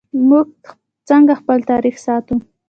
[0.27, 0.47] موږ
[1.07, 2.35] څنګه خپل تاریخ ساتو؟